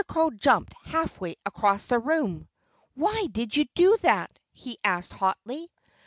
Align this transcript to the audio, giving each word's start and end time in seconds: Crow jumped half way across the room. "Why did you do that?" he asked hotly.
Crow 0.07 0.31
jumped 0.31 0.73
half 0.85 1.21
way 1.21 1.35
across 1.45 1.85
the 1.85 1.99
room. 1.99 2.47
"Why 2.95 3.27
did 3.31 3.55
you 3.55 3.65
do 3.75 3.97
that?" 4.01 4.39
he 4.51 4.79
asked 4.83 5.13
hotly. 5.13 5.69